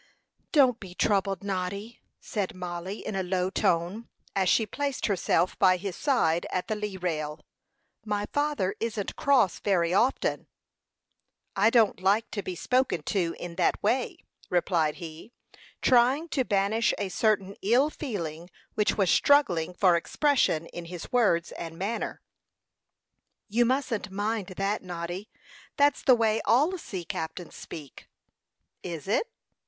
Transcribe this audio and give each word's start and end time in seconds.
"Don't 0.51 0.79
be 0.79 0.95
troubled, 0.95 1.43
Noddy," 1.43 1.99
said 2.19 2.55
Mollie, 2.55 3.05
in 3.05 3.15
a 3.15 3.21
low 3.21 3.51
tone, 3.51 4.09
as 4.35 4.49
she 4.49 4.65
placed 4.65 5.05
herself 5.05 5.59
by 5.59 5.77
his 5.77 5.95
side 5.95 6.47
at 6.49 6.67
the 6.67 6.75
lee 6.75 6.97
rail. 6.97 7.39
"My 8.03 8.25
father 8.33 8.73
isn't 8.79 9.15
cross 9.15 9.59
very 9.59 9.93
often." 9.93 10.47
"I 11.55 11.69
don't 11.69 12.01
like 12.01 12.31
to 12.31 12.41
be 12.41 12.55
spoken 12.55 13.03
to 13.13 13.35
in 13.39 13.57
that 13.57 13.83
way," 13.83 14.17
replied 14.49 14.95
he, 14.95 15.33
trying 15.83 16.29
to 16.29 16.43
banish 16.45 16.95
a 16.97 17.09
certain 17.09 17.55
ill 17.61 17.91
feeling 17.91 18.49
which 18.73 18.97
was 18.97 19.11
struggling 19.11 19.71
for 19.71 19.95
expression 19.95 20.65
in 20.73 20.85
his 20.85 21.11
words 21.11 21.51
and 21.51 21.77
manner. 21.77 22.23
"You 23.47 23.65
mustn't 23.65 24.09
mind 24.09 24.47
that, 24.57 24.81
Noddy. 24.81 25.29
That's 25.77 26.01
the 26.01 26.15
way 26.15 26.41
all 26.45 26.75
sea 26.79 27.05
captains 27.05 27.53
speak." 27.55 28.09
"Is 28.81 29.07
it?" 29.07 29.31